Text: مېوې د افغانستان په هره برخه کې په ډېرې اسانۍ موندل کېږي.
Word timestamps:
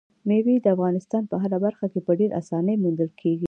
مېوې 0.27 0.55
د 0.61 0.65
افغانستان 0.75 1.23
په 1.31 1.35
هره 1.41 1.57
برخه 1.65 1.85
کې 1.91 1.99
په 2.05 2.11
ډېرې 2.19 2.35
اسانۍ 2.41 2.75
موندل 2.83 3.09
کېږي. 3.21 3.39